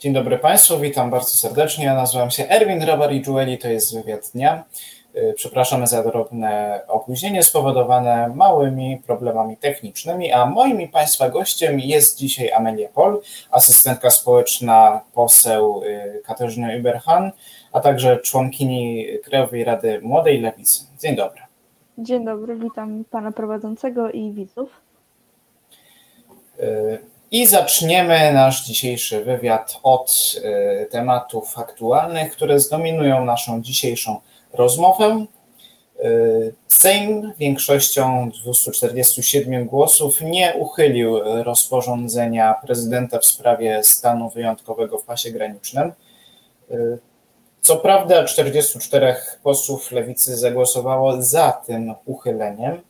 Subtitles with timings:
[0.00, 1.84] Dzień dobry Państwu, witam bardzo serdecznie.
[1.84, 4.64] Ja nazywam się Erwin Robar i Jueli, to jest wywiad dnia.
[5.16, 12.18] Y, przepraszamy za drobne opóźnienie spowodowane małymi problemami technicznymi, a moim i Państwa gościem jest
[12.18, 13.20] dzisiaj Amelia Pol,
[13.50, 17.30] asystentka społeczna poseł y, Katarzyny Überhan,
[17.72, 20.84] a także członkini Krajowej Rady Młodej Lewicy.
[21.00, 21.40] Dzień dobry.
[21.98, 24.70] Dzień dobry, witam Pana prowadzącego i widzów.
[26.60, 30.36] Y, I zaczniemy nasz dzisiejszy wywiad od
[30.90, 34.20] tematów aktualnych, które zdominują naszą dzisiejszą
[34.52, 35.26] rozmowę.
[36.04, 45.30] Y, Sejm większością 247 głosów nie uchylił rozporządzenia prezydenta w sprawie stanu wyjątkowego w pasie
[45.30, 45.92] granicznym.
[46.70, 46.98] Y,
[47.60, 52.80] Co prawda 44 posłów lewicy zagłosowało za tym uchyleniem,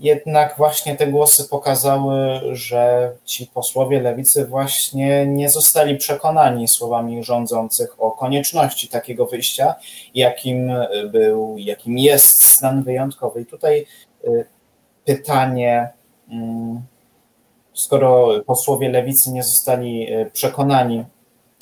[0.00, 8.02] jednak właśnie te głosy pokazały, że ci posłowie lewicy właśnie nie zostali przekonani słowami rządzących
[8.02, 9.74] o konieczności takiego wyjścia,
[10.14, 10.72] jakim
[11.10, 13.40] był, jakim jest stan wyjątkowy.
[13.40, 13.86] I tutaj
[14.24, 14.44] y,
[15.04, 15.90] pytanie,
[16.30, 16.82] mm,
[17.74, 21.04] skoro posłowie lewicy nie zostali y, przekonani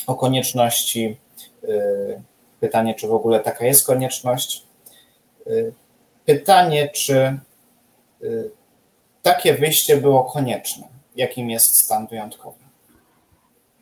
[0.07, 1.17] o konieczności,
[1.65, 2.23] y,
[2.61, 4.63] pytanie, czy w ogóle taka jest konieczność,
[6.25, 7.39] pytanie, czy
[9.23, 10.89] takie wyjście było konieczne.
[11.17, 12.59] Jakim jest stan wyjątkowy?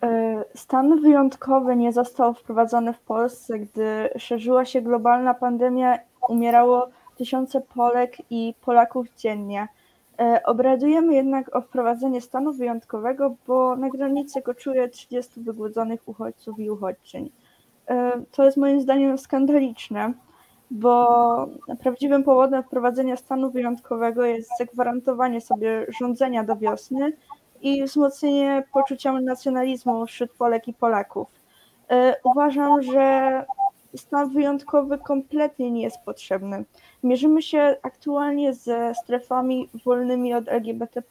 [0.05, 7.61] Y, stan wyjątkowy nie został wprowadzony w Polsce, gdy szerzyła się globalna pandemia, umierało tysiące
[7.61, 9.69] Polek i Polaków dziennie.
[10.21, 16.71] Y, obradujemy jednak o wprowadzenie stanu wyjątkowego, bo na granicy koczuje 30 wygłodzonych uchodźców i
[16.71, 17.31] uchodźczyń.
[18.31, 20.13] To jest moim zdaniem skandaliczne
[20.71, 21.49] bo
[21.81, 27.13] prawdziwym powodem wprowadzenia stanu wyjątkowego jest zagwarantowanie sobie rządzenia do wiosny
[27.61, 31.29] i wzmocnienie poczucia nacjonalizmu wśród Polek i Polaków.
[31.91, 33.45] E, uważam, że
[33.97, 36.65] stan wyjątkowy kompletnie nie jest potrzebny.
[37.03, 41.03] Mierzymy się aktualnie ze strefami wolnymi od LGBT,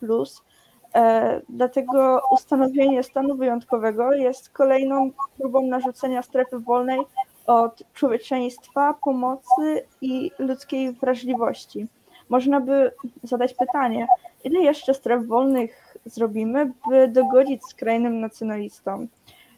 [0.96, 7.00] e, dlatego ustanowienie stanu wyjątkowego jest kolejną próbą narzucenia strefy wolnej
[7.48, 11.88] od człowieczeństwa, pomocy i ludzkiej wrażliwości.
[12.30, 12.92] Można by
[13.24, 14.08] zadać pytanie,
[14.44, 19.08] ile jeszcze stref wolnych zrobimy, by dogodzić skrajnym nacjonalistom?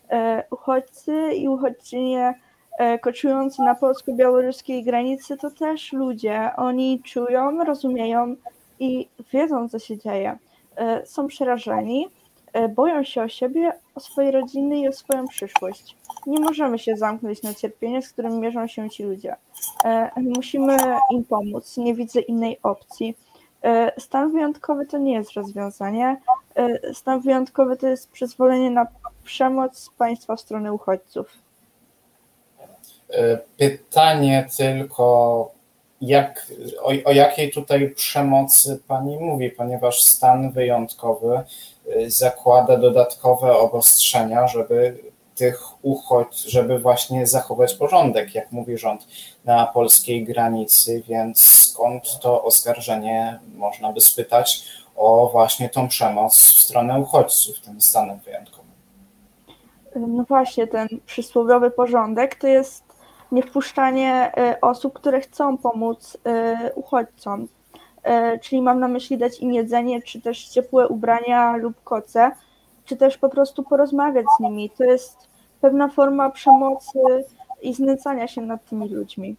[0.10, 2.40] E, uchodźcy i uchodźczynie
[2.78, 6.52] e, koczujący na polsko-białoruskiej granicy to też ludzie.
[6.58, 8.36] Oni czują, rozumieją
[8.80, 10.38] i wiedzą, co się dzieje.
[10.76, 12.08] E, są przerażeni,
[12.70, 15.96] boją się o siebie, o swoje rodziny i o swoją przyszłość
[16.28, 19.36] nie możemy się zamknąć na cierpienie, z którym mierzą się ci ludzie.
[19.86, 20.78] E, musimy
[21.12, 23.18] im pomóc, nie widzę innej opcji.
[23.64, 26.18] E, stan wyjątkowy to nie jest rozwiązanie.
[26.56, 28.88] E, stan wyjątkowy to jest przyzwolenie na
[29.24, 31.28] przemoc państwa w stronę uchodźców.
[33.58, 35.52] Pytanie tylko,
[36.02, 36.48] jak,
[36.82, 41.44] o, o jakiej tutaj przemocy Pani mówi, ponieważ stan wyjątkowy
[42.08, 44.98] zakłada dodatkowe obostrzenia, żeby
[45.36, 49.08] tych uchodź, żeby właśnie zachować porządek, jak mówi rząd,
[49.46, 54.64] na polskiej granicy, więc skąd to oskarżenie, można by spytać,
[54.96, 58.72] o właśnie tą przemoc w stronę uchodźców, tym stanem wyjątkowym.
[59.96, 62.84] No właśnie, ten przysłowiowy porządek to jest
[63.32, 67.48] niewpuszczanie e, osób, które chcą pomóc e, uchodźcom.
[68.10, 72.32] E, czyli mam na myśli dać im jedzenie, czy też ciepłe ubrania lub koce,
[72.86, 74.70] czy też po prostu porozmawiać z nimi.
[74.70, 75.18] To jest
[75.62, 77.00] pewna forma przemocy
[77.62, 79.36] i znęcania się nad tymi ludźmi.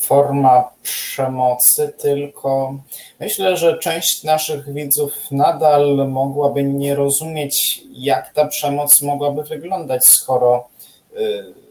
[0.00, 2.74] Forma przemocy, tylko
[3.20, 10.68] myślę, że część naszych widzów nadal mogłaby nie rozumieć, jak ta przemoc mogłaby wyglądać, skoro,
[11.16, 11.61] y,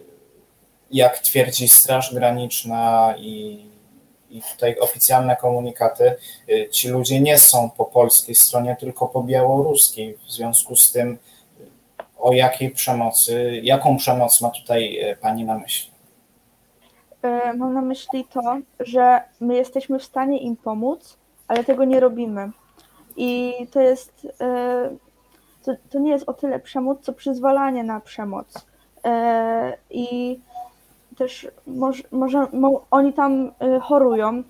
[0.92, 3.72] jak twierdzi Straż Graniczna i
[4.32, 6.16] i tutaj oficjalne komunikaty,
[6.50, 10.18] y, ci ludzie nie są po polskiej stronie, tylko po białoruskiej.
[10.18, 11.18] W związku z tym,
[12.20, 15.92] o jakiej przemocy, jaką przemoc ma tutaj y, Pani na myśli?
[17.26, 21.18] Y, mam na myśli to, że my jesteśmy w stanie im pomóc,
[21.48, 22.52] ale tego nie robimy.
[23.18, 24.28] I to jest,
[25.64, 28.66] to, to nie jest o tyle przemoc, co przyzwalanie na przemoc.
[29.90, 30.40] I
[31.22, 34.44] też może, może mo, oni tam y, chorują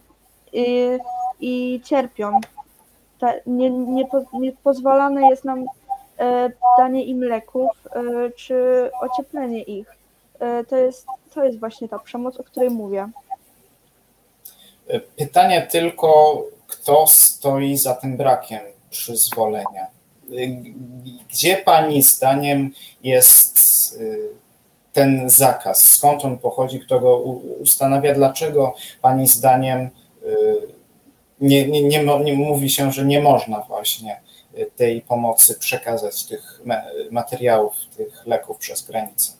[0.53, 0.97] i,
[1.39, 2.39] i cierpią.
[3.19, 5.65] Ta, nie, nie, nie pozwalane jest nam y,
[6.77, 9.87] danie im leków y, czy ocieplenie ich.
[10.67, 13.09] To jest, to jest właśnie ta przemoc, o której mówię.
[15.17, 18.59] Pytanie tylko, kto stoi za tym brakiem
[18.89, 19.87] przyzwolenia?
[21.29, 22.71] gdzie Pani zdaniem
[23.03, 23.99] jest
[24.93, 25.85] ten zakaz?
[25.85, 26.79] Skąd on pochodzi?
[26.79, 27.17] Kto go
[27.61, 28.13] ustanawia?
[28.13, 29.89] Dlaczego Pani zdaniem
[31.41, 34.21] nie, nie, nie, nie mówi się, że nie można właśnie
[34.75, 36.61] tej pomocy przekazać tych
[37.11, 39.33] materiałów, tych leków przez granicę?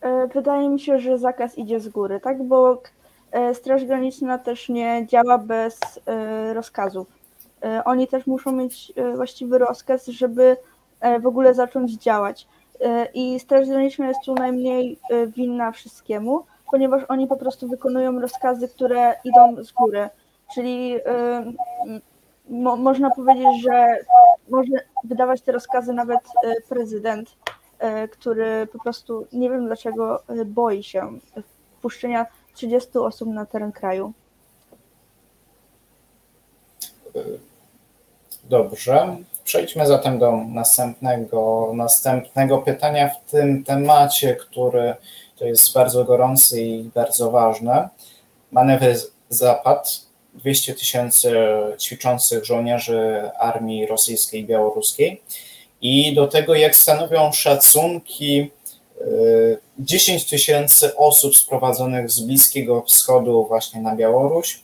[0.00, 2.42] E, wydaje mi się, że zakaz idzie z góry, tak?
[2.42, 2.82] Bo
[3.32, 7.18] e, Straż Graniczna też nie działa bez e, rozkazów.
[7.84, 10.56] Oni też muszą mieć właściwy rozkaz, żeby
[11.20, 12.46] w ogóle zacząć działać.
[13.14, 19.14] I Straż Graniczna jest tu najmniej winna wszystkiemu, ponieważ oni po prostu wykonują rozkazy, które
[19.24, 20.08] idą z góry.
[20.54, 20.96] Czyli
[22.48, 23.96] mo można powiedzieć, że
[24.48, 24.72] może
[25.04, 26.20] wydawać te rozkazy nawet
[26.68, 27.36] prezydent,
[27.78, 31.18] E, który po prostu nie wiem dlaczego e, boi się
[31.78, 34.12] wpuszczenia 30 osób na teren kraju.
[38.44, 39.16] Dobrze.
[39.48, 44.94] Przejdźmy zatem do następnego, następnego pytania w tym temacie, który
[45.36, 47.88] to jest bardzo gorący i bardzo ważny.
[48.52, 48.96] Manewry
[49.28, 50.00] Zapad.
[50.34, 51.32] 200 tysięcy
[51.78, 55.22] ćwiczących żołnierzy armii rosyjskiej i białoruskiej
[55.80, 58.50] i do tego, jak stanowią szacunki,
[59.78, 64.62] 10 y, tysięcy osób sprowadzonych z Bliskiego Wschodu właśnie na Białoruś,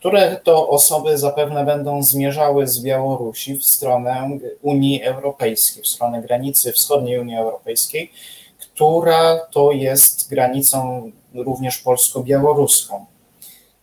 [0.00, 6.72] które to osoby zapewne będą zmierzały z Białorusi w stronę Unii Europejskiej, w stronę granicy
[6.72, 8.12] wschodniej Unii Europejskiej,
[8.58, 13.06] która to jest granicą również polsko-białoruską.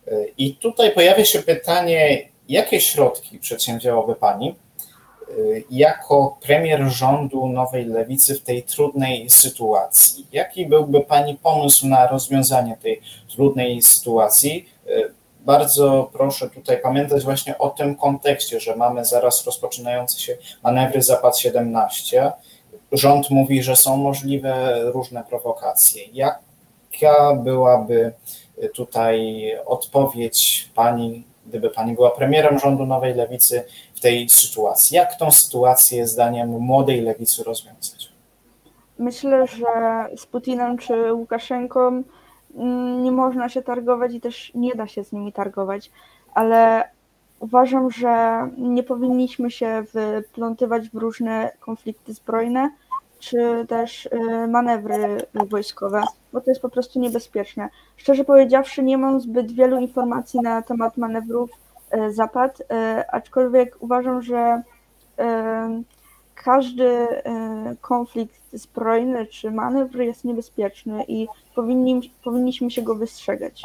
[0.08, 4.54] Y, I tutaj pojawia się pytanie, jakie środki przedsięwzięłaby Pani,
[5.30, 10.26] Y, jako premier rządu Nowej Lewicy w tej trudnej sytuacji.
[10.32, 14.68] Jaki byłby Pani pomysł na rozwiązanie tej trudnej sytuacji?
[15.48, 21.02] Y, bardzo proszę tutaj pamiętać właśnie o tym kontekście, że mamy zaraz rozpoczynające się manewry
[21.02, 22.32] Zapad 17.
[22.92, 26.02] Rząd mówi, że są możliwe różne prowokacje.
[26.12, 28.12] Jaka byłaby
[28.74, 33.64] tutaj odpowiedź Pani, gdyby Pani była premierem rządu Nowej Lewicy
[33.94, 34.96] w tej sytuacji.
[34.96, 38.08] Jak tą sytuację zdaniem młodej lewicy rozwiązać?
[38.98, 39.66] Myślę, że
[40.16, 42.02] z Putinem czy Łukaszenką
[43.02, 45.90] nie można się targować i też nie da się z nimi targować,
[46.34, 46.88] ale
[47.40, 49.84] uważam, że nie powinniśmy się
[50.28, 52.70] wplątywać w różne konflikty zbrojne
[53.18, 56.02] czy też y, manewry wojskowe,
[56.32, 57.68] bo to jest po prostu niebezpieczne.
[57.96, 61.50] Szczerze powiedziawszy, nie mam zbyt wielu informacji na temat manewrów
[61.90, 64.62] E, Zapad, e, aczkolwiek uważam, że
[66.44, 67.06] każdy
[67.80, 73.62] konflikt zbrojny czy manewr jest niebezpieczny i powinni, powinniśmy się go wystrzegać.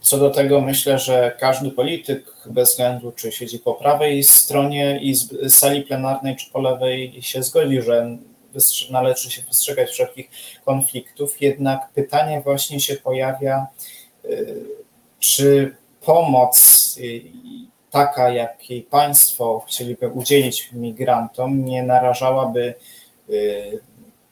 [0.00, 5.14] Co do tego myślę, że każdy polityk, bez względu czy siedzi po prawej stronie i
[5.48, 8.18] sali plenarnej, czy po lewej, się zgodzi, że
[8.90, 10.30] należy się wystrzegać wszelkich
[10.64, 11.42] konfliktów.
[11.42, 13.66] Jednak pytanie właśnie się pojawia,
[15.18, 16.98] czy pomoc
[17.94, 22.74] taka, jakiej państwo chcieliby udzielić migrantom, nie narażałaby
[23.30, 23.80] y,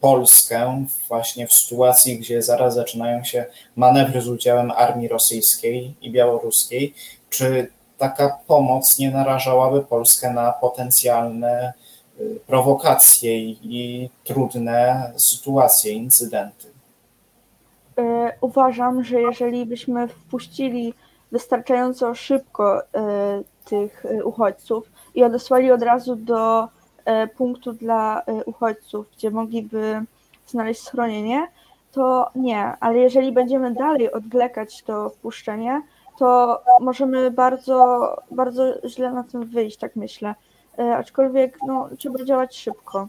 [0.00, 3.44] Polskę właśnie w sytuacji, gdzie zaraz zaczynają się
[3.76, 6.94] manewry z udziałem armii rosyjskiej i białoruskiej,
[7.30, 11.72] czy taka pomoc nie narażałaby Polskę na potencjalne
[12.20, 16.66] y, prowokacje i trudne sytuacje, incydenty?
[17.98, 20.94] E, uważam, że jeżeli byśmy wpuścili
[21.32, 26.68] wystarczająco szybko e, tych e, uchodźców i odesłali od razu do
[27.36, 30.02] punktu dla uchodźców, gdzie mogliby
[30.46, 31.46] znaleźć schronienie,
[31.92, 35.82] to nie, ale jeżeli będziemy dalej odwlekać to wpuszczenie,
[36.18, 37.98] to możemy bardzo,
[38.30, 40.34] bardzo źle na tym wyjść, tak myślę.
[40.96, 43.08] Aczkolwiek no, trzeba działać szybko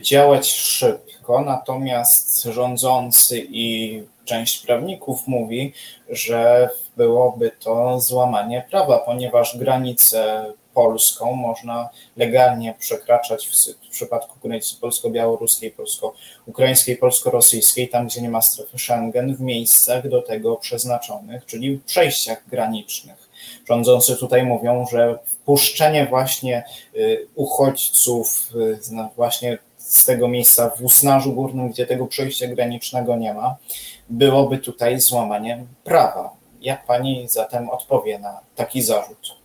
[0.00, 5.72] działać szybko, natomiast rządzący i część prawników mówi,
[6.08, 10.44] że byłoby to złamanie prawa, ponieważ granicę
[10.74, 13.52] polską można legalnie przekraczać w,
[13.86, 20.22] w przypadku granicy polsko-białoruskiej, polsko-ukraińskiej, polsko-rosyjskiej, tam gdzie nie ma strefy Schengen, w miejscach do
[20.22, 23.30] tego przeznaczonych, czyli w przejściach granicznych.
[23.68, 26.64] Rządzący tutaj mówią, że wpuszczenie właśnie
[26.96, 28.78] y, uchodźców y,
[29.16, 29.58] właśnie
[29.90, 33.56] z tego miejsca w Usnarzu Górnym, gdzie tego przejścia granicznego nie ma,
[34.08, 36.30] byłoby tutaj złamaniem prawa.
[36.60, 39.36] Jak pani zatem odpowie na taki zarzut?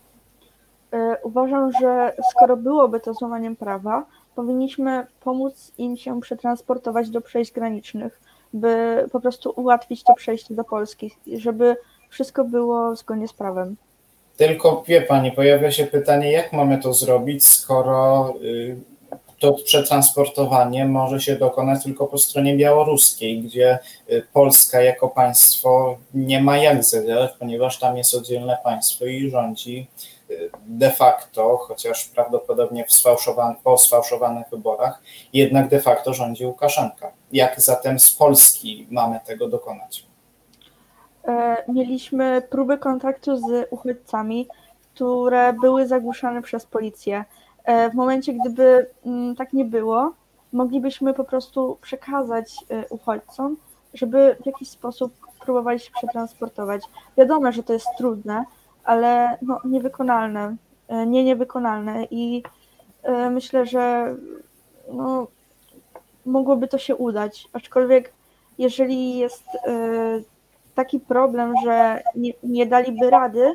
[0.93, 7.51] E, uważam, że skoro byłoby to złamaniem prawa, powinniśmy pomóc im się przetransportować do przejść
[7.51, 8.21] granicznych,
[8.53, 11.77] by po prostu ułatwić to przejście do Polski, żeby
[12.09, 13.75] wszystko było zgodnie z prawem.
[14.37, 18.77] Tylko wie pani, pojawia się pytanie, jak mamy to zrobić, skoro y,
[19.39, 23.79] to przetransportowanie może się dokonać tylko po stronie białoruskiej, gdzie
[24.11, 29.87] y, Polska jako państwo nie ma jak zadziałać, ponieważ tam jest oddzielne państwo i rządzi
[30.29, 35.01] y, de facto, chociaż prawdopodobnie sfałszowan- po sfałszowanych wyborach,
[35.33, 37.11] jednak de facto rządzi Łukaszenka.
[37.31, 40.05] Jak zatem z Polski mamy tego dokonać?
[41.27, 44.47] E, mieliśmy próby kontaktu z uchodźcami,
[44.95, 47.25] które były zagłuszane przez policję.
[47.65, 50.13] E, w momencie, gdyby mm, tak nie było,
[50.53, 53.57] moglibyśmy po prostu przekazać e, uchodźcom,
[53.93, 56.81] żeby w jakiś sposób próbowali się przetransportować.
[57.17, 58.45] Wiadomo, że to jest trudne,
[58.83, 60.55] ale no, niewykonalne.
[61.07, 62.43] Nie niewykonalne i
[63.31, 64.15] myślę, że
[64.91, 65.27] no,
[66.25, 67.47] mogłoby to się udać.
[67.53, 68.13] Aczkolwiek
[68.57, 69.43] jeżeli jest
[70.75, 73.53] taki problem, że nie, nie daliby rady,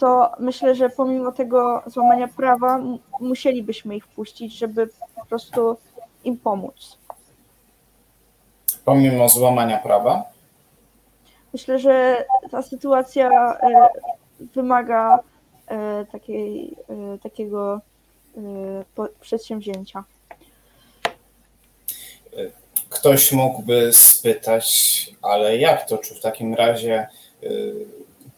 [0.00, 2.80] to myślę, że pomimo tego złamania prawa
[3.20, 5.76] musielibyśmy ich wpuścić, żeby po prostu
[6.24, 6.98] im pomóc.
[8.84, 10.24] Pomimo złamania prawa?
[11.52, 13.30] Myślę, że ta sytuacja
[13.60, 13.88] e,
[14.54, 15.18] wymaga
[15.66, 16.76] e, takiej,
[17.14, 17.80] e, takiego
[19.20, 20.04] przedsięwzięcia
[22.90, 27.06] ktoś mógłby spytać, ale jak to, czy w takim razie
[27.42, 27.86] y,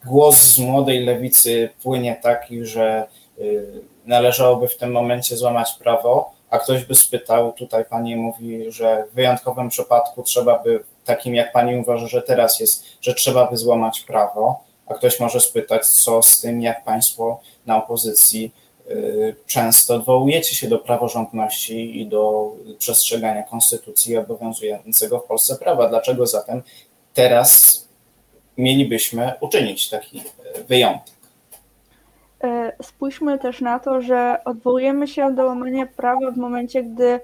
[0.05, 3.07] głos z młodej lewicy płynie taki, że
[3.39, 9.05] y, należałoby w tym momencie złamać prawo, a ktoś by spytał, tutaj pani mówi, że
[9.11, 13.57] w wyjątkowym przypadku trzeba by, takim jak pani uważa, że teraz jest, że trzeba by
[13.57, 18.51] złamać prawo, a ktoś może spytać, co z tym, jak państwo na opozycji
[18.89, 25.89] Y, często odwołujecie się do praworządności i do przestrzegania konstytucji obowiązującego w Polsce prawa.
[25.89, 26.63] Dlaczego zatem
[27.13, 27.82] teraz
[28.57, 31.13] mielibyśmy uczynić taki y, wyjątek?
[32.43, 37.19] Y, spójrzmy też na to, że odwołujemy się do łamania prawa w momencie, gdy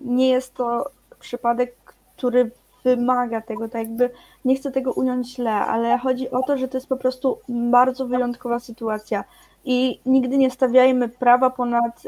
[0.00, 0.90] nie jest to
[1.20, 1.74] przypadek,
[2.16, 2.50] który
[2.84, 4.10] wymaga tego, tak jakby
[4.44, 8.06] nie chcę tego ująć źle, ale chodzi o to, że to jest po prostu bardzo
[8.06, 9.24] wyjątkowa sytuacja
[9.64, 12.02] i nigdy nie stawiajmy prawa ponad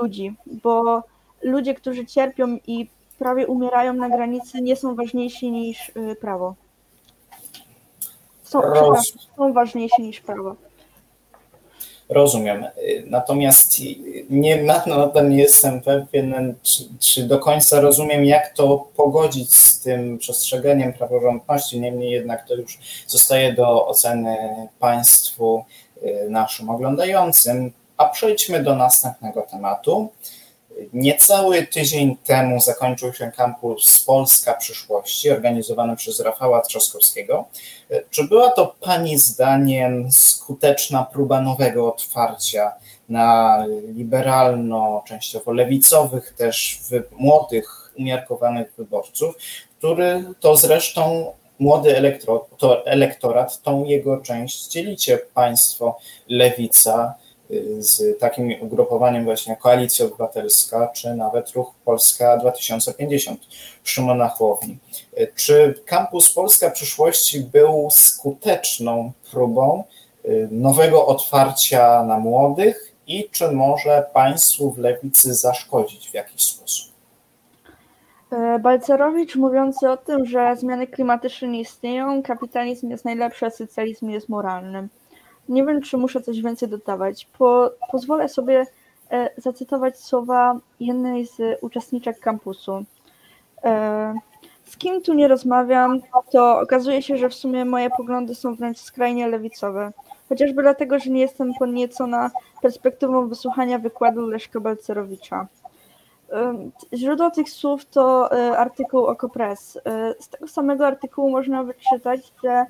[0.00, 1.02] ludzi, bo
[1.42, 2.88] ludzie, którzy cierpią i
[3.18, 6.54] prawie umierają na granicy, nie są ważniejsi niż prawo.
[8.50, 8.60] Są,
[9.36, 10.54] są ważniejsi niż prawo.
[12.08, 12.64] Rozumiem.
[13.06, 13.72] Natomiast
[14.30, 19.80] nie, na tym nie jestem pewien, czy, czy, do końca rozumiem, jak to pogodzić z
[19.80, 21.80] tym przestrzeganiem praworządności.
[21.80, 24.36] Niemniej jednak to już zostaje do oceny
[24.78, 25.64] państwu
[26.02, 27.72] Y, naszym oglądającym.
[27.96, 30.08] A przejdźmy do następnego tematu.
[30.92, 37.44] Niecały tydzień temu zakończył się kampus Polska Przyszłości, organizowany przez Rafała Trzaskowskiego.
[38.10, 42.72] Czy była to Pani zdaniem skuteczna próba nowego otwarcia
[43.08, 43.58] na
[43.94, 46.80] liberalno, częściowo lewicowych, też
[47.12, 49.34] młodych, umiarkowanych wyborców,
[49.78, 57.14] który to zresztą młody elektro, to elektorat, tą jego część dzielicie państwo lewica
[57.78, 63.40] z takim ugrupowaniem właśnie Koalicja Obywatelska, czy nawet Ruch Polska 2050
[63.84, 64.78] Szymona Chłowni.
[65.18, 69.84] Y, czy Kampus Polska Przyszłości był skuteczną próbą
[70.24, 76.90] y, nowego otwarcia na młodych i czy może państwu w lewicy zaszkodzić w jakiś sposób?
[78.32, 84.10] E, Balcerowicz mówiący o tym, że zmiany klimatyczne nie istnieją, kapitalizm jest najlepszy, a socjalizm
[84.10, 84.88] jest moralny.
[85.50, 87.26] Nie wiem, czy muszę coś więcej dodawać.
[87.38, 88.66] Po, pozwolę sobie
[89.10, 92.84] e, zacytować słowa jednej z uczestniczek kampusu.
[93.64, 94.14] E,
[94.64, 96.00] z kim tu nie rozmawiam,
[96.32, 99.92] to okazuje się, że w sumie moje poglądy są wręcz skrajnie lewicowe.
[100.28, 102.30] Chociażby dlatego, że nie jestem podniecona
[102.62, 105.46] perspektywą wysłuchania wykładu Leszka Balcerowicza.
[106.94, 109.76] Źródło tych słów to e, artykuł Okopres.
[109.76, 112.66] E, z tego samego artykułu można wyczytać, że e,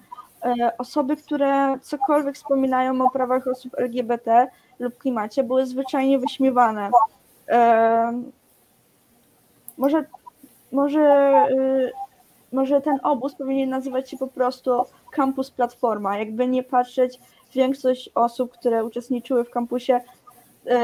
[0.78, 6.90] osoby, które cokolwiek wspominają o prawach osób LGBT lub klimacie, były zwyczajnie wyśmiewane.
[9.78, 10.04] Może,
[10.72, 11.46] może,
[12.52, 16.18] może ten obóz powinien nazywać się po prostu Campus Platforma.
[16.18, 17.20] Jakby nie patrzeć,
[17.54, 20.00] większość osób, które uczestniczyły w kampusie,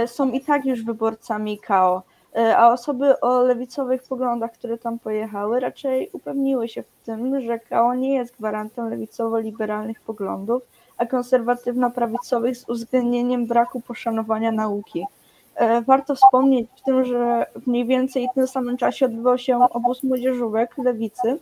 [0.06, 2.02] są i tak już wyborcami KO.
[2.36, 7.58] E, a osoby o lewicowych poglądach, które tam pojechały, raczej upewniły się w tym, że
[7.58, 10.62] KO nie jest gwarantem lewicowo-liberalnych poglądów,
[10.98, 15.06] a konserwatywno-prawicowych z uwzględnieniem braku poszanowania nauki.
[15.54, 20.02] E, warto wspomnieć w tym, że mniej więcej w tym samym czasie odbywał się obóz
[20.02, 21.38] młodzieżówek lewicy,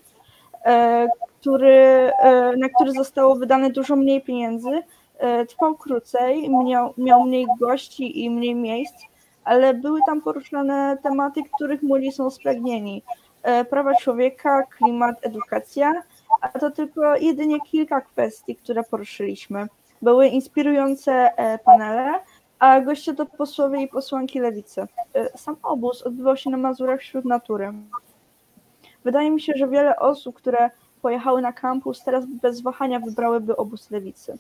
[0.65, 1.09] e,
[1.41, 2.11] który,
[2.59, 4.83] na który zostało wydane dużo mniej pieniędzy
[5.49, 8.95] trwał krócej, miał, miał mniej gości i mniej miejsc,
[9.45, 13.03] ale były tam poruszane tematy, których młodzi są spragnieni.
[13.43, 16.03] E, prawa człowieka, klimat, edukacja,
[16.41, 19.67] a to tylko jedynie kilka kwestii, które poruszyliśmy.
[20.03, 22.21] Były inspirujące e, panele,
[22.59, 24.87] a goście to posłowie i posłanki lewicy.
[25.37, 27.73] Sam obóz odbywał się na Mazurach wśród natury.
[29.05, 30.71] Wydaje mi się, że wiele osób, które
[31.03, 34.39] pojechały na kampus, teraz bez wahania wybrałyby obóz lewicy.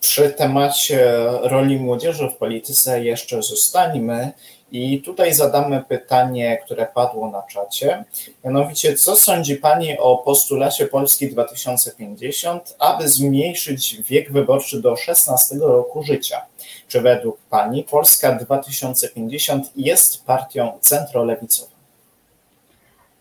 [0.00, 4.32] Przy temacie roli młodzieży w polityce jeszcze zostańmy
[4.72, 8.04] i tutaj zadamy pytanie, które padło na czacie.
[8.44, 16.02] Mianowicie, co sądzi Pani o postulacie Polski 2050, aby zmniejszyć wiek wyborczy do 16 roku
[16.02, 16.40] życia?
[16.88, 21.72] Czy według Pani Polska 2050 jest partią centrolewicową?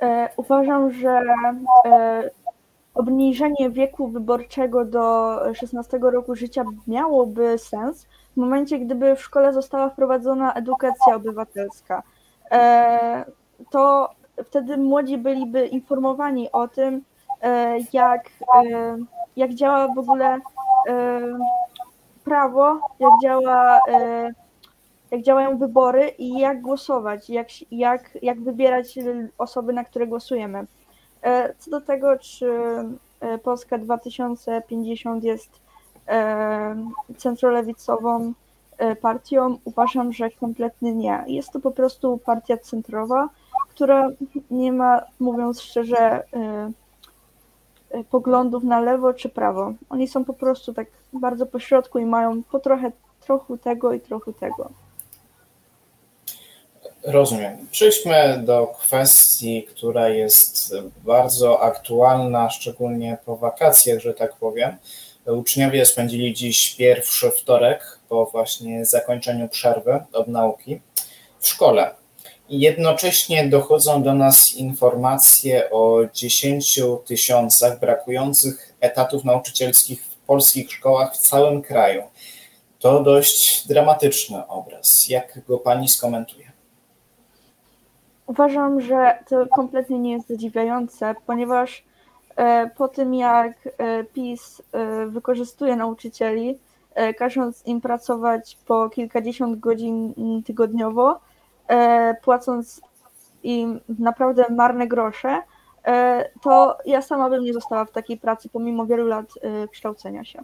[0.02, 1.22] E, uważam, że
[1.86, 2.30] e,
[2.94, 9.90] obniżenie wieku wyborczego do 16 roku życia miałoby sens w momencie, gdyby w szkole została
[9.90, 12.04] wprowadzona edukacja obywatelska.
[12.52, 13.26] E,
[13.72, 14.10] to
[14.46, 17.02] wtedy młodzi byliby informowani o tym,
[17.94, 18.30] jak,
[19.36, 20.40] jak działa w ogóle
[22.24, 23.80] prawo, jak działa
[25.12, 29.00] jak działają wybory i jak głosować, jak, jak, jak wybierać
[29.38, 30.66] osoby, na które głosujemy.
[31.24, 32.52] E, co do tego, czy
[33.20, 35.50] e, Polska 2050 jest
[36.08, 36.76] e,
[37.18, 38.34] centrolewicową
[39.02, 41.24] partią, uważam, że kompletnie nie.
[41.28, 43.30] Jest to po prostu partia centrowa,
[43.70, 44.10] która
[44.52, 46.24] nie ma, mówiąc szczerze,
[48.12, 49.74] poglądów na lewo czy prawo.
[49.90, 54.34] Oni są po prostu tak bardzo pośrodku i mają po trochę, trochę tego i trochę
[54.34, 54.70] tego.
[57.04, 57.68] Rozumiem.
[57.72, 64.78] Przejdźmy do kwestii, która jest bardzo aktualna, szczególnie po wakacjach, że tak powiem.
[65.26, 70.82] Uczniowie spędzili dziś pierwszy wtorek po właśnie zakończeniu przerwy od nauki
[71.40, 71.96] w szkole.
[72.50, 81.18] Jednocześnie dochodzą do nas informacje o 10 tysiącach brakujących etatów nauczycielskich w polskich szkołach w
[81.18, 82.04] całym kraju.
[82.80, 85.10] To dość dramatyczny obraz.
[85.10, 86.51] Jak go pani skomentuje?
[88.32, 91.84] Uważam, że to kompletnie nie jest zadziwiające, ponieważ
[92.36, 96.60] e, po tym jak e, PiS e, wykorzystuje nauczycieli,
[97.18, 100.14] każąc im pracować po kilkadziesiąt godzin
[100.46, 101.20] tygodniowo,
[102.22, 102.82] płacąc
[103.44, 105.42] im naprawdę marne grosze,
[106.42, 109.26] to ja sama bym nie została w takiej pracy pomimo wielu lat
[109.72, 110.44] kształcenia się.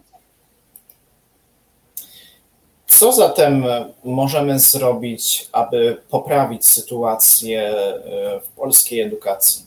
[2.98, 3.64] Co zatem
[4.04, 9.66] możemy zrobić, aby poprawić sytuację e, w polskiej edukacji?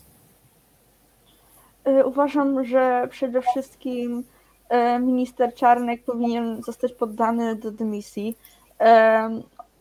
[1.83, 4.23] E, uważam, że przede wszystkim
[4.69, 8.37] e, minister Czarnek powinien zostać poddany do dymisji.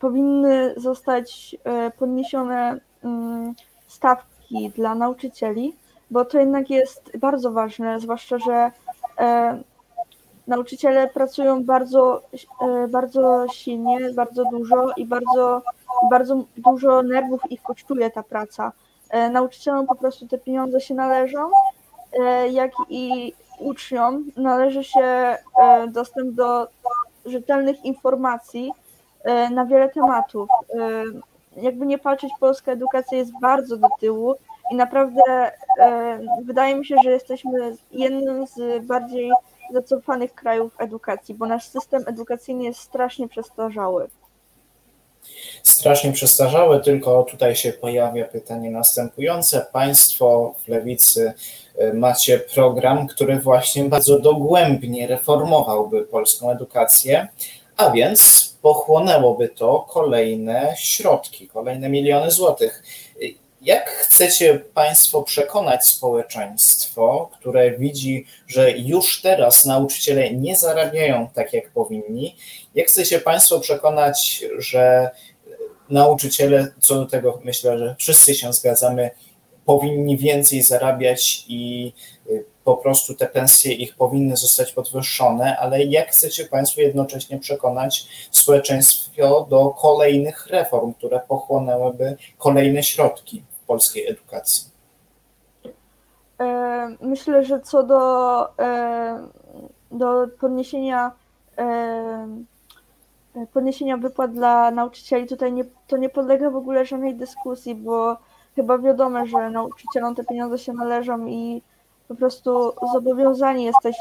[0.01, 1.57] Powinny zostać
[1.99, 3.55] podniesione mm,
[3.87, 5.75] stawki dla nauczycieli,
[6.11, 8.71] bo to jednak jest bardzo ważne, zwłaszcza, że
[10.51, 12.23] nauczyciele pracują bardzo,
[12.61, 15.63] e, bardzo silnie, bardzo dużo i bardzo,
[16.11, 18.73] bardzo dużo nerwów ich kosztuje ta praca.
[19.11, 21.51] E, nauczycielom po prostu te pieniądze się należą,
[22.21, 25.37] e, jak i uczniom należy się
[25.89, 26.67] dostęp do
[27.27, 28.73] rzetelnych informacji
[29.51, 30.49] na wiele tematów.
[31.57, 34.35] Jakby nie patrzeć, polska edukacja jest bardzo do tyłu
[34.73, 35.51] i naprawdę
[36.43, 39.33] wydaje mi się, że jesteśmy jednym z bardziej
[39.73, 44.09] zacofanych krajów edukacji, bo nasz system edukacyjny jest strasznie przestarzały.
[45.63, 49.67] Strasznie przestarzały, tylko tutaj się pojawia pytanie następujące.
[49.73, 51.33] Państwo w lewicy
[51.81, 57.29] y, macie program, który właśnie bardzo dogłębnie reformowałby polską edukację,
[57.77, 62.83] a więc pochłonęłoby to kolejne środki, kolejne miliony złotych.
[63.63, 66.80] Jak chcecie Państwo przekonać społeczeństwo,
[67.39, 72.37] które widzi, że już teraz nauczyciele nie zarabiają tak, jak powinni?
[72.75, 75.11] Jak chcecie Państwo przekonać, że
[75.91, 79.11] nauczyciele, co do tego myślę, że wszyscy się zgadzamy,
[79.65, 81.93] powinni więcej zarabiać i
[82.31, 88.07] y, po prostu te pensje ich powinny zostać podwyższone, ale jak chcecie Państwo jednocześnie przekonać
[88.31, 93.43] społeczeństwo do kolejnych reform, które pochłonęłyby kolejne środki?
[93.71, 94.70] polskiej edukacji?
[96.41, 99.29] E, myślę, że co do, e,
[99.91, 101.13] do podniesienia
[101.59, 102.29] e,
[103.53, 108.17] podniesienia wypłat dla nauczycieli, tutaj nie, to nie podlega w ogóle żadnej dyskusji, bo
[108.57, 111.63] chyba wiadomo, że nauczycielom te pieniądze się należą i
[112.09, 113.97] po prostu zobowiązani jesteś,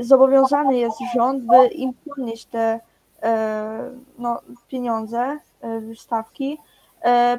[0.00, 2.80] zobowiązany jest rząd, by im podnieść te
[4.18, 5.38] no, pieniądze,
[5.94, 6.58] stawki,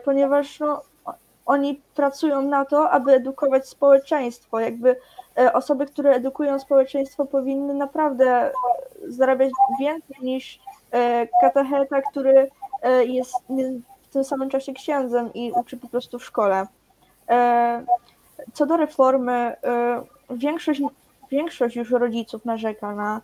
[0.06, 0.82] ponieważ no,
[1.46, 4.60] oni pracują na to, aby edukować społeczeństwo.
[4.60, 4.96] Jakby
[5.54, 8.52] osoby, które edukują społeczeństwo, powinny naprawdę
[9.08, 10.60] zarabiać więcej niż
[11.42, 12.50] katecheta, który
[13.06, 13.34] jest
[14.04, 16.68] w tym samym czasie księdzem i uczy po prostu w szkole.
[18.54, 19.56] Co do reformy,
[20.30, 20.82] większość,
[21.32, 23.22] większość już rodziców narzeka na e,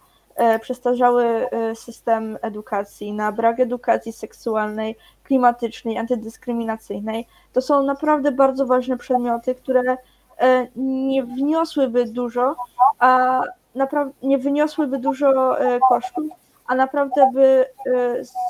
[0.62, 7.28] przestarzały e, system edukacji, na brak edukacji seksualnej, klimatycznej, antydyskryminacyjnej.
[7.54, 9.98] To są naprawdę bardzo ważne przedmioty, które
[10.38, 12.56] e, nie wniosłyby dużo,
[13.00, 13.42] a
[13.76, 15.58] naprawdę nie wyniosłyby dużo
[15.90, 16.26] kosztów,
[16.68, 17.66] a naprawdę by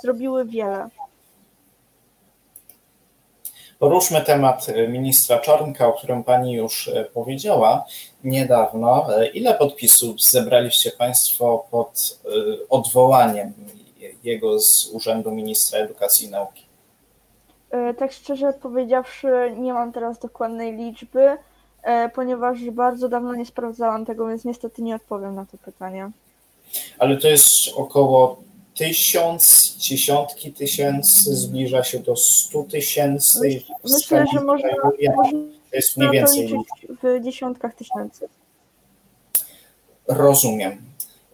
[0.01, 0.89] zrobiły wiele.
[3.79, 7.85] Poruszmy temat e, ministra Czarnka, o którym Pani już e, powiedziała
[8.23, 9.17] niedawno.
[9.17, 12.19] E, ile podpisów zebraliście Państwo pod
[12.69, 13.53] odwołaniem
[14.23, 16.65] jego z urzędu ministra edukacji i nauki?
[17.97, 21.37] Tak szczerze powiedziawszy, nie mam teraz dokładnej liczby,
[22.15, 26.11] ponieważ bardzo dawno nie sprawdzałam tego, więc niestety nie odpowiem na to pytanie.
[26.99, 28.37] Ale to jest około
[28.79, 33.61] tysiąc, dziesiątki tysięcy, zbliża się do stu tysięcy.
[33.83, 34.91] Myślę, że można, to
[35.73, 36.53] jest mniej więcej
[37.03, 38.27] w dziesiątkach tysięcy.
[40.07, 40.81] Rozumiem.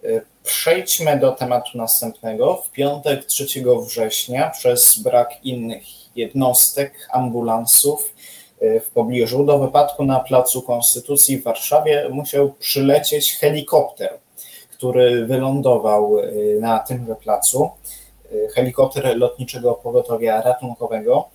[0.04, 2.56] Y, przejdźmy do tematu następnego.
[2.56, 3.46] W piątek 3
[3.86, 5.84] września przez brak innych
[6.16, 8.14] jednostek, ambulansów
[8.62, 14.25] y, w pobliżu do wypadku na Placu Konstytucji w Warszawie musiał przylecieć helikopter
[14.78, 17.70] który wylądował y, na tymże placu,
[18.32, 21.30] y, helikopter lotniczego pogotowia ratunkowego.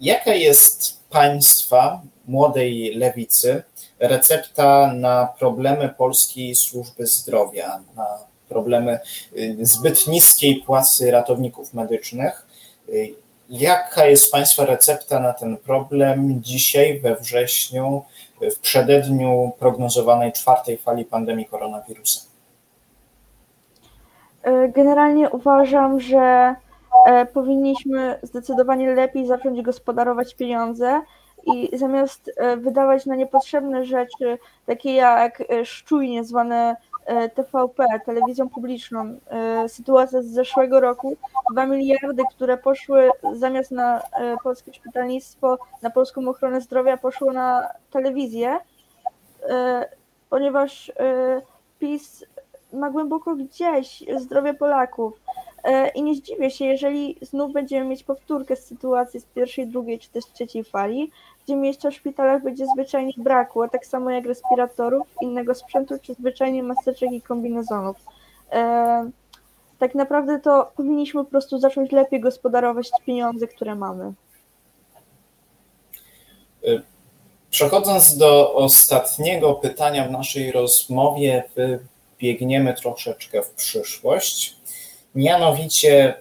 [0.00, 3.62] Jaka jest Państwa, młodej lewicy,
[3.98, 8.06] recepta na problemy polskiej służby zdrowia, na
[8.48, 8.98] problemy
[9.36, 12.46] y, zbyt niskiej płacy ratowników medycznych?
[13.48, 18.04] Jaka jest Państwa recepta na ten problem dzisiaj, we wrześniu,
[18.40, 22.35] w przededniu prognozowanej czwartej fali pandemii koronawirusa?
[24.46, 26.54] E, generalnie uważam, że
[27.06, 31.02] e, powinniśmy zdecydowanie lepiej zacząć gospodarować pieniądze
[31.46, 36.76] i zamiast e, wydawać na niepotrzebne rzeczy, takie jak szczujnie zwane
[37.34, 39.18] TVP, telewizją publiczną,
[39.68, 41.16] sytuacja z zeszłego roku,
[41.52, 44.02] 2 miliardy, które poszły zamiast na
[44.42, 48.58] polskie szpitalnictwo, na polską ochronę zdrowia, poszło na telewizję,
[50.30, 50.92] ponieważ
[51.78, 52.24] PiS
[52.72, 55.20] ma głęboko gdzieś zdrowie Polaków.
[55.64, 59.98] E, I nie zdziwię się, jeżeli znów będziemy mieć powtórkę z sytuacji z pierwszej, drugiej
[59.98, 61.10] czy też trzeciej fali,
[61.44, 66.62] gdzie miejsca w szpitalach będzie zwyczajnie brakło, tak samo jak respiratorów, innego sprzętu, czy zwyczajnie
[66.62, 67.96] maseczek i kombinezonów.
[68.52, 69.10] E,
[69.78, 74.12] tak naprawdę to powinniśmy po prostu zacząć lepiej gospodarować pieniądze, które mamy.
[76.64, 76.82] E,
[77.50, 81.44] przechodząc do ostatniego pytania w naszej rozmowie,
[82.18, 84.56] biegniemy troszeczkę w przyszłość.
[85.14, 86.14] Mianowicie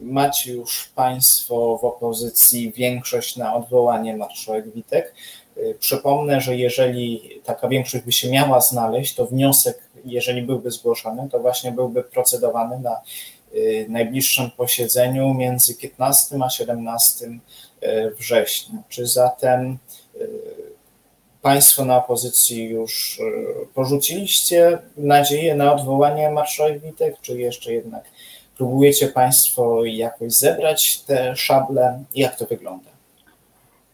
[0.00, 5.14] macie już Państwo w opozycji większość na odwołanie marszałek Witek.
[5.78, 11.40] Przypomnę, że jeżeli taka większość by się miała znaleźć, to wniosek, jeżeli byłby zgłoszony, to
[11.40, 13.00] właśnie byłby procedowany na
[13.54, 18.82] y, najbliższym posiedzeniu między 15 a 17 y, września.
[18.88, 19.78] Czy zatem
[21.44, 28.04] Państwo na opozycji już e, porzuciliście nadzieję na odwołanie marszałek Witek, czy jeszcze jednak
[28.56, 32.04] próbujecie Państwo jakoś zebrać te szable?
[32.14, 32.90] Jak to wygląda?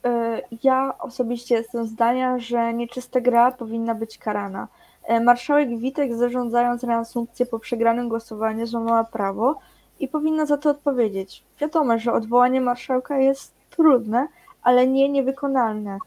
[0.05, 4.69] E, ja osobiście jestem zdania, że nieczysta gra powinna być karana.
[5.05, 9.59] E, marszałek Witek, zarządzając reasumpcję po przegranym głosowaniu, złamała prawo
[10.01, 11.43] i powinna za to odpowiedzieć.
[11.61, 14.29] Wiadomo, że odwołanie marszałka jest trudne,
[14.63, 15.99] ale nie niewykonalne.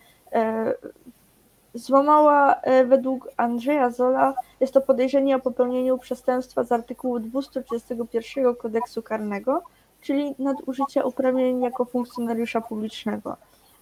[1.74, 9.02] Złamała e, według Andrzeja Zola jest to podejrzenie o popełnieniu przestępstwa z artykułu 231 Kodeksu
[9.02, 9.62] Karnego,
[10.02, 13.38] czyli nadużycia uprawnień jako funkcjonariusza publicznego.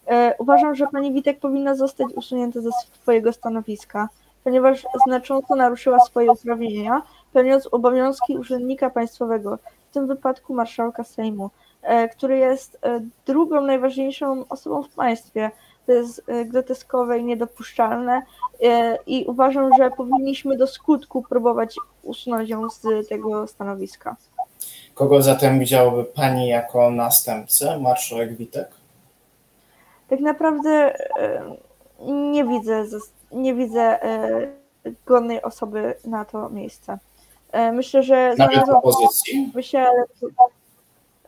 [0.08, 2.70] E, uważam, że pani Witek powinna zostać usunięta ze
[3.02, 4.10] swojego stanowiska,
[4.44, 7.02] ponieważ znacząco naruszyła swoje uprawnienia,
[7.34, 9.58] pełniąc obowiązki urzędnika państwowego,
[9.90, 11.50] w tym wypadku marszałka Sejmu,
[11.82, 12.80] e, który jest
[13.26, 15.52] drugą najważniejszą osobą w państwie
[15.86, 18.22] to jest e, groteskowe i niedopuszczalne
[18.64, 24.16] e, i uważam, że powinniśmy do skutku próbować usunąć ją z tego stanowiska.
[24.94, 28.68] Kogo zatem widziałaby Pani jako następcę, marszałek Witek?
[30.10, 30.70] Tak naprawdę
[31.20, 31.56] e,
[32.08, 32.86] nie widzę,
[33.32, 34.00] nie widzę
[35.06, 36.98] godnej osoby na to miejsce.
[37.52, 39.52] E, myślę, że Nawet opozycji?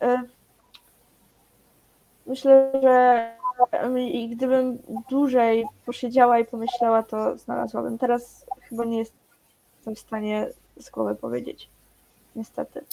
[0.00, 0.22] e,
[2.26, 3.30] Myślę, że
[4.12, 4.78] i gdybym
[5.10, 7.98] dłużej posiedziała i pomyślała, to znalazłabym.
[7.98, 11.68] Teraz chyba nie jestem w stanie z głowy powiedzieć.
[12.36, 12.84] Niestety.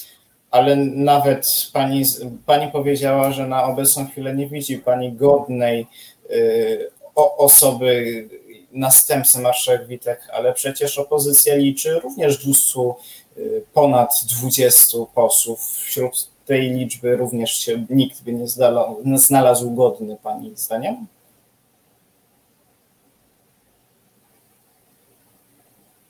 [0.52, 2.04] Ale nawet pani,
[2.46, 5.88] pani powiedziała, że na obecną chwilę nie widzi pani godnej
[6.32, 8.28] y, osoby
[8.72, 12.80] następcy marszałek Witek, ale przecież opozycja liczy również 200,
[13.38, 15.62] y, ponad 20 posłów.
[15.62, 18.48] Wśród tej liczby również się nikt by nie
[19.18, 21.08] znalazł godny pani zdaniem?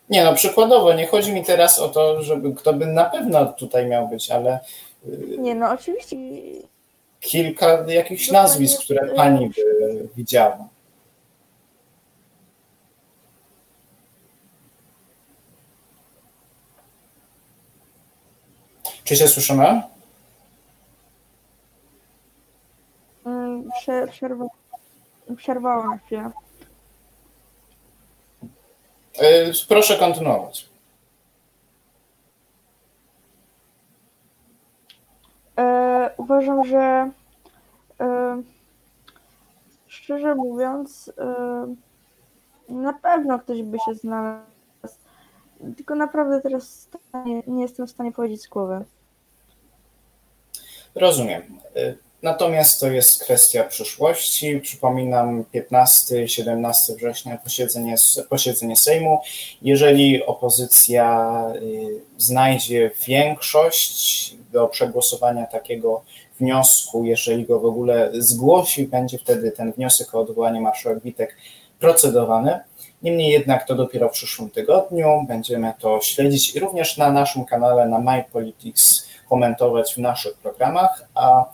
[0.09, 3.85] Nie no, przykładowo, nie chodzi mi teraz o to, żeby kto by na pewno tutaj
[3.85, 4.59] miał być, ale.
[5.37, 6.15] Nie no, oczywiście.
[7.19, 10.67] Kilka jakichś nazwisk, które pani by widziała.
[19.03, 19.90] Czy się słyszymy?
[23.79, 24.45] Prze, przerwa,
[25.37, 26.31] przerwało na chwilę.
[29.67, 30.69] Proszę kontynuować.
[35.57, 37.11] E, uważam, że
[37.99, 38.41] e,
[39.87, 41.75] szczerze mówiąc, e,
[42.69, 44.45] na pewno ktoś by się znalazł.
[45.77, 46.89] Tylko naprawdę teraz
[47.25, 48.85] nie, nie jestem w stanie powiedzieć z głowy.
[50.95, 51.41] Rozumiem.
[52.21, 54.59] Natomiast to jest kwestia przyszłości.
[54.59, 57.95] Przypominam 15-17 września posiedzenie,
[58.29, 59.21] posiedzenie Sejmu.
[59.61, 66.03] Jeżeli opozycja y, znajdzie większość do przegłosowania takiego
[66.39, 71.37] wniosku, jeżeli go w ogóle zgłosi, będzie wtedy ten wniosek o odwołanie marszałek Witek
[71.79, 72.59] procedowany.
[73.01, 75.25] Niemniej jednak to dopiero w przyszłym tygodniu.
[75.27, 81.45] Będziemy to śledzić i również na naszym kanale na MyPolitics komentować w naszych programach, a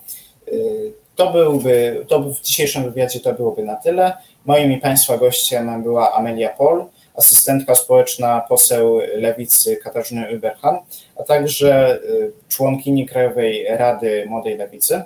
[1.18, 4.18] to byłby, to w dzisiejszym wywiadzie to byłoby na tyle.
[4.46, 10.78] Moim i Państwa gościem była Amelia Pol, asystentka społeczna poseł Lewicy Katarzyny Uberhan,
[11.20, 15.04] a także y, członkini Krajowej Rady Młodej Lewicy.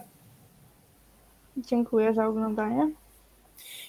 [1.58, 2.91] Dziękuję za oglądanie.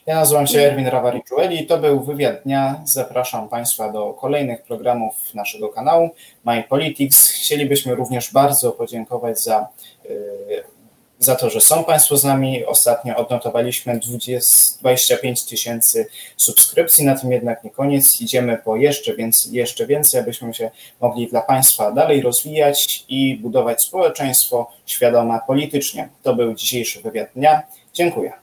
[0.07, 2.81] Ja nazywam się Erwin Rawari-Czueli i to był wywiad dnia.
[2.85, 6.11] Zapraszam Państwa do kolejnych programów naszego kanału
[6.45, 7.29] My Politics.
[7.29, 9.69] Chcielibyśmy również bardzo podziękować za
[10.11, 10.72] y,
[11.25, 12.65] za to, że są Państwo z nami.
[12.65, 16.07] Ostatnio odnotowaliśmy 20, 25 tysięcy
[16.37, 18.21] subskrypcji, na tym jednak nie koniec.
[18.21, 23.83] Idziemy po jeszcze więcej, jeszcze więcej, abyśmy się mogli dla Państwa dalej rozwijać i budować
[23.83, 26.09] społeczeństwo świadome politycznie.
[26.23, 27.63] To był dzisiejszy wywiad dnia.
[27.93, 28.42] Dziękuję.